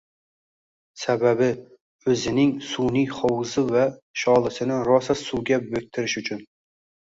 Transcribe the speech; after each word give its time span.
Sababi, 1.01 1.49
o`zining 2.15 2.55
sun`iy 2.71 3.05
hovuzi 3.19 3.67
va 3.69 3.87
sholisini 4.25 4.83
rosa 4.91 5.21
suvga 5.25 5.65
bo`ktirish 5.71 6.21
uchun 6.27 6.45